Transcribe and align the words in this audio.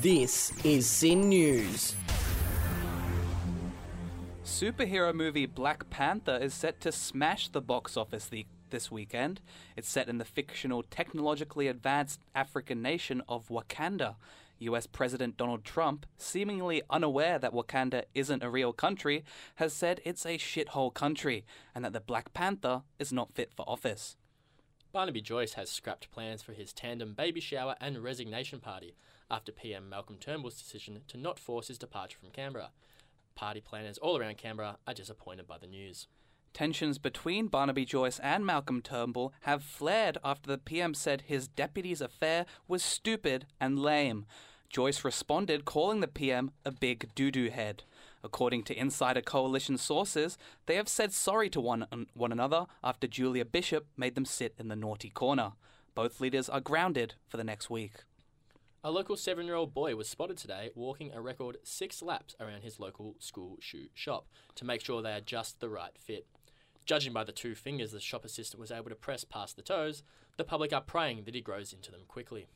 This 0.00 0.54
is 0.64 0.88
SYN 0.88 1.28
News. 1.28 1.94
Superhero 4.42 5.12
movie 5.14 5.44
Black 5.44 5.90
Panther 5.90 6.38
is 6.40 6.54
set 6.54 6.80
to 6.80 6.90
smash 6.90 7.48
the 7.48 7.60
box 7.60 7.94
office 7.98 8.24
the, 8.24 8.46
this 8.70 8.90
weekend. 8.90 9.42
It's 9.76 9.90
set 9.90 10.08
in 10.08 10.16
the 10.16 10.24
fictional, 10.24 10.82
technologically 10.82 11.68
advanced 11.68 12.20
African 12.34 12.80
nation 12.80 13.22
of 13.28 13.48
Wakanda. 13.48 14.14
US 14.60 14.86
President 14.86 15.36
Donald 15.36 15.62
Trump, 15.62 16.06
seemingly 16.16 16.80
unaware 16.88 17.38
that 17.38 17.52
Wakanda 17.52 18.04
isn't 18.14 18.42
a 18.42 18.48
real 18.48 18.72
country, 18.72 19.24
has 19.56 19.74
said 19.74 20.00
it's 20.06 20.24
a 20.24 20.38
shithole 20.38 20.94
country 20.94 21.44
and 21.74 21.84
that 21.84 21.92
the 21.92 22.00
Black 22.00 22.32
Panther 22.32 22.80
is 22.98 23.12
not 23.12 23.34
fit 23.34 23.52
for 23.54 23.68
office. 23.68 24.16
Barnaby 24.92 25.22
Joyce 25.22 25.54
has 25.54 25.70
scrapped 25.70 26.10
plans 26.10 26.42
for 26.42 26.52
his 26.52 26.74
tandem 26.74 27.14
baby 27.14 27.40
shower 27.40 27.76
and 27.80 28.04
resignation 28.04 28.60
party 28.60 28.94
after 29.30 29.50
PM 29.50 29.88
Malcolm 29.88 30.18
Turnbull's 30.20 30.58
decision 30.58 31.00
to 31.08 31.16
not 31.16 31.38
force 31.38 31.68
his 31.68 31.78
departure 31.78 32.18
from 32.20 32.30
Canberra. 32.30 32.72
Party 33.34 33.62
planners 33.62 33.96
all 33.96 34.18
around 34.18 34.36
Canberra 34.36 34.76
are 34.86 34.92
disappointed 34.92 35.46
by 35.46 35.56
the 35.56 35.66
news. 35.66 36.08
Tensions 36.52 36.98
between 36.98 37.48
Barnaby 37.48 37.86
Joyce 37.86 38.18
and 38.18 38.44
Malcolm 38.44 38.82
Turnbull 38.82 39.32
have 39.42 39.64
flared 39.64 40.18
after 40.22 40.50
the 40.50 40.58
PM 40.58 40.92
said 40.92 41.22
his 41.22 41.48
deputy's 41.48 42.02
affair 42.02 42.44
was 42.68 42.82
stupid 42.82 43.46
and 43.58 43.78
lame. 43.78 44.26
Joyce 44.68 45.04
responded, 45.04 45.64
calling 45.64 46.00
the 46.00 46.08
PM 46.08 46.50
a 46.66 46.70
big 46.70 47.14
doo 47.14 47.30
doo 47.30 47.48
head. 47.48 47.84
According 48.24 48.62
to 48.64 48.78
Insider 48.78 49.20
Coalition 49.20 49.76
sources, 49.76 50.38
they 50.66 50.76
have 50.76 50.88
said 50.88 51.12
sorry 51.12 51.50
to 51.50 51.60
one, 51.60 51.86
one 52.14 52.32
another 52.32 52.66
after 52.84 53.06
Julie 53.06 53.42
Bishop 53.42 53.86
made 53.96 54.14
them 54.14 54.24
sit 54.24 54.54
in 54.58 54.68
the 54.68 54.76
naughty 54.76 55.10
corner. 55.10 55.52
Both 55.94 56.20
leaders 56.20 56.48
are 56.48 56.60
grounded 56.60 57.14
for 57.26 57.36
the 57.36 57.44
next 57.44 57.68
week. 57.68 58.04
A 58.84 58.90
local 58.90 59.16
seven 59.16 59.46
year 59.46 59.54
old 59.54 59.74
boy 59.74 59.94
was 59.94 60.08
spotted 60.08 60.36
today 60.36 60.70
walking 60.74 61.12
a 61.12 61.20
record 61.20 61.58
six 61.62 62.02
laps 62.02 62.34
around 62.40 62.62
his 62.62 62.80
local 62.80 63.14
school 63.18 63.58
shoe 63.60 63.88
shop 63.94 64.26
to 64.56 64.64
make 64.64 64.84
sure 64.84 65.02
they 65.02 65.12
are 65.12 65.20
just 65.20 65.60
the 65.60 65.68
right 65.68 65.96
fit. 65.98 66.26
Judging 66.84 67.12
by 67.12 67.22
the 67.22 67.30
two 67.32 67.54
fingers 67.54 67.92
the 67.92 68.00
shop 68.00 68.24
assistant 68.24 68.60
was 68.60 68.72
able 68.72 68.88
to 68.88 68.96
press 68.96 69.22
past 69.22 69.54
the 69.54 69.62
toes, 69.62 70.02
the 70.36 70.42
public 70.44 70.72
are 70.72 70.80
praying 70.80 71.22
that 71.24 71.34
he 71.34 71.40
grows 71.40 71.72
into 71.72 71.92
them 71.92 72.02
quickly. 72.08 72.48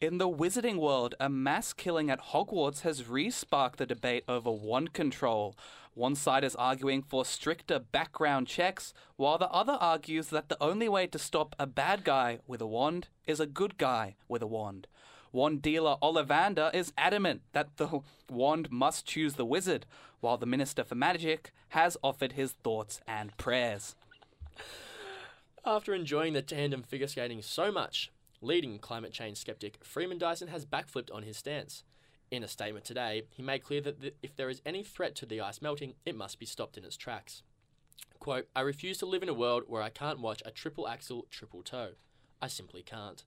In 0.00 0.16
the 0.16 0.30
wizarding 0.30 0.76
world, 0.78 1.14
a 1.20 1.28
mass 1.28 1.74
killing 1.74 2.08
at 2.08 2.28
Hogwarts 2.32 2.80
has 2.80 3.06
re 3.06 3.28
sparked 3.28 3.78
the 3.78 3.84
debate 3.84 4.24
over 4.26 4.50
wand 4.50 4.94
control. 4.94 5.54
One 5.92 6.14
side 6.14 6.42
is 6.42 6.56
arguing 6.56 7.02
for 7.02 7.26
stricter 7.26 7.78
background 7.78 8.46
checks, 8.46 8.94
while 9.16 9.36
the 9.36 9.50
other 9.50 9.74
argues 9.74 10.28
that 10.28 10.48
the 10.48 10.56
only 10.58 10.88
way 10.88 11.06
to 11.08 11.18
stop 11.18 11.54
a 11.58 11.66
bad 11.66 12.02
guy 12.02 12.38
with 12.46 12.62
a 12.62 12.66
wand 12.66 13.08
is 13.26 13.40
a 13.40 13.46
good 13.46 13.76
guy 13.76 14.16
with 14.26 14.40
a 14.40 14.46
wand. 14.46 14.86
Wand 15.32 15.60
dealer 15.60 15.96
Ollivander 16.02 16.74
is 16.74 16.94
adamant 16.96 17.42
that 17.52 17.76
the 17.76 18.00
wand 18.30 18.72
must 18.72 19.04
choose 19.04 19.34
the 19.34 19.44
wizard, 19.44 19.84
while 20.20 20.38
the 20.38 20.46
Minister 20.46 20.82
for 20.82 20.94
Magic 20.94 21.52
has 21.70 21.98
offered 22.02 22.32
his 22.32 22.52
thoughts 22.52 23.02
and 23.06 23.36
prayers. 23.36 23.96
After 25.62 25.94
enjoying 25.94 26.32
the 26.32 26.40
tandem 26.40 26.82
figure 26.82 27.06
skating 27.06 27.42
so 27.42 27.70
much, 27.70 28.10
Leading 28.42 28.78
climate 28.78 29.12
change 29.12 29.36
skeptic 29.36 29.78
Freeman 29.84 30.16
Dyson 30.16 30.48
has 30.48 30.64
backflipped 30.64 31.14
on 31.14 31.24
his 31.24 31.36
stance. 31.36 31.84
In 32.30 32.42
a 32.42 32.48
statement 32.48 32.86
today, 32.86 33.24
he 33.28 33.42
made 33.42 33.62
clear 33.62 33.82
that 33.82 34.00
th- 34.00 34.14
if 34.22 34.34
there 34.34 34.48
is 34.48 34.62
any 34.64 34.82
threat 34.82 35.14
to 35.16 35.26
the 35.26 35.42
ice 35.42 35.60
melting, 35.60 35.94
it 36.06 36.16
must 36.16 36.38
be 36.38 36.46
stopped 36.46 36.78
in 36.78 36.84
its 36.84 36.96
tracks. 36.96 37.42
Quote, 38.18 38.48
I 38.56 38.62
refuse 38.62 38.96
to 38.98 39.06
live 39.06 39.22
in 39.22 39.28
a 39.28 39.34
world 39.34 39.64
where 39.66 39.82
I 39.82 39.90
can't 39.90 40.20
watch 40.20 40.42
a 40.46 40.50
triple 40.50 40.88
axel, 40.88 41.26
triple 41.30 41.62
toe. 41.62 41.92
I 42.40 42.46
simply 42.46 42.82
can't. 42.82 43.24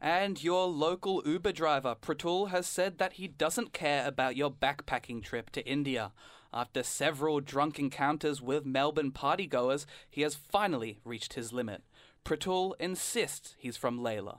And 0.00 0.42
your 0.42 0.66
local 0.66 1.22
Uber 1.24 1.52
driver, 1.52 1.94
Pratul, 2.00 2.50
has 2.50 2.66
said 2.66 2.98
that 2.98 3.14
he 3.14 3.28
doesn't 3.28 3.72
care 3.72 4.06
about 4.06 4.36
your 4.36 4.50
backpacking 4.50 5.22
trip 5.22 5.50
to 5.50 5.66
India. 5.66 6.12
After 6.52 6.82
several 6.82 7.40
drunk 7.40 7.78
encounters 7.78 8.40
with 8.40 8.64
Melbourne 8.64 9.12
partygoers, 9.12 9.86
he 10.08 10.22
has 10.22 10.34
finally 10.34 10.98
reached 11.04 11.34
his 11.34 11.52
limit. 11.52 11.82
Pratul 12.24 12.74
insists 12.80 13.54
he's 13.58 13.76
from 13.76 14.00
Layla. 14.00 14.38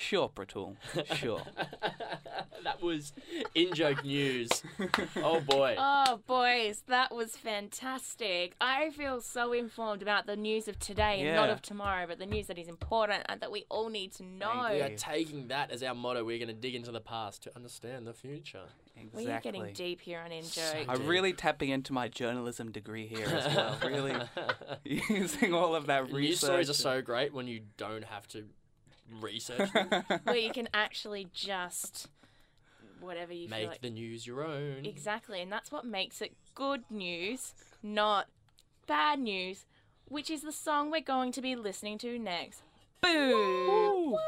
Sure, 0.00 0.30
Pratul. 0.30 0.76
Sure. 1.14 1.42
that 2.64 2.82
was 2.82 3.12
in 3.54 3.74
joke 3.74 4.02
news. 4.02 4.48
Oh 5.16 5.40
boy. 5.40 5.76
Oh 5.92 6.20
boys, 6.26 6.82
that 6.88 7.14
was 7.14 7.36
fantastic. 7.36 8.54
I 8.60 8.90
feel 8.90 9.20
so 9.20 9.52
informed 9.52 10.00
about 10.00 10.26
the 10.26 10.36
news 10.36 10.68
of 10.68 10.78
today 10.78 11.20
and 11.20 11.36
not 11.36 11.50
of 11.50 11.60
tomorrow, 11.60 12.06
but 12.06 12.18
the 12.18 12.26
news 12.26 12.46
that 12.46 12.58
is 12.58 12.66
important 12.68 13.24
and 13.28 13.40
that 13.42 13.52
we 13.52 13.66
all 13.68 13.90
need 13.90 14.12
to 14.14 14.24
know. 14.24 14.68
We 14.70 14.80
are 14.80 14.96
taking 14.96 15.48
that 15.48 15.70
as 15.70 15.82
our 15.82 15.94
motto. 15.94 16.24
We're 16.24 16.38
going 16.38 16.48
to 16.48 16.54
dig 16.54 16.74
into 16.74 16.90
the 16.90 17.00
past 17.00 17.42
to 17.42 17.54
understand 17.54 18.06
the 18.06 18.14
future. 18.14 18.64
Exactly. 18.96 19.26
We 19.26 19.30
are 19.30 19.40
getting 19.40 19.72
deep 19.74 20.00
here 20.00 20.20
on 20.20 20.32
In 20.32 20.44
Joke. 20.44 20.86
I'm 20.88 21.06
really 21.06 21.32
tapping 21.34 21.68
into 21.68 21.92
my 21.92 22.08
journalism 22.08 22.72
degree 22.72 23.06
here 23.06 23.26
as 23.26 23.54
well. 23.54 23.76
really 23.84 24.14
using 24.84 25.52
all 25.52 25.74
of 25.74 25.86
that 25.86 26.04
research. 26.04 26.20
News 26.22 26.40
stories 26.40 26.70
are 26.70 26.74
so 26.74 27.02
great 27.02 27.34
when 27.34 27.46
you 27.46 27.60
don't 27.76 28.04
have 28.04 28.26
to 28.28 28.44
research 29.20 29.72
them. 29.72 29.88
where 30.24 30.36
you 30.36 30.50
can 30.50 30.68
actually 30.74 31.28
just 31.32 32.08
whatever 33.00 33.32
you 33.32 33.48
feel 33.48 33.58
Make 33.58 33.68
like. 33.68 33.80
the 33.80 33.90
news 33.90 34.26
your 34.26 34.44
own. 34.44 34.84
Exactly, 34.84 35.40
and 35.40 35.50
that's 35.50 35.72
what 35.72 35.84
makes 35.84 36.20
it 36.20 36.32
good 36.54 36.82
news, 36.90 37.54
not 37.82 38.26
bad 38.86 39.18
news, 39.18 39.64
which 40.06 40.30
is 40.30 40.42
the 40.42 40.52
song 40.52 40.90
we're 40.90 41.00
going 41.00 41.32
to 41.32 41.40
be 41.40 41.56
listening 41.56 41.98
to 41.98 42.18
next. 42.18 42.62
Boom! 43.00 44.12
What? 44.12 44.22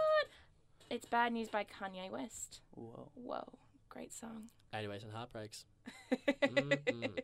It's 0.91 1.07
Bad 1.07 1.33
News 1.33 1.49
by 1.49 1.65
Kanye 1.65 2.11
West. 2.11 2.61
Whoa. 2.75 3.09
Whoa, 3.15 3.49
great 3.89 4.13
song. 4.13 4.45
Anyways, 4.73 5.03
and 5.03 5.13
heartbreaks. 5.13 5.65
Mm-mm. 6.13 7.19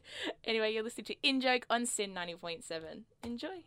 Anyway, 0.44 0.72
you're 0.72 0.82
listening 0.82 1.06
to 1.06 1.16
In 1.22 1.40
Joke 1.40 1.66
on 1.70 1.86
SYN 1.86 2.14
90.7. 2.14 3.02
Enjoy. 3.24 3.62